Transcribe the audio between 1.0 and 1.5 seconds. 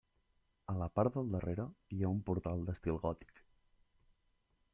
del